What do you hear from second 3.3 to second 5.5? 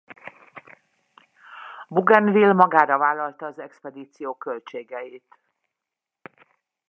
az expedíció költségeit.